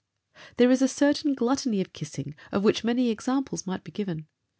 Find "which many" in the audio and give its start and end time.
2.63-3.09